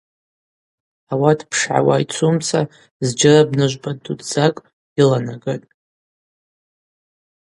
[1.11, 2.59] Ауат пшгӏауа йцумца
[3.05, 4.65] зджьара Бна жвпӏа дудздзакӏ
[4.97, 5.69] йыланагатӏ.